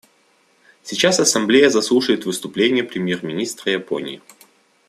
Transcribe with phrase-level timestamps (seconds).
[0.81, 4.19] Сейчас Ассамблея заслушает выступление премьер-министра Японии.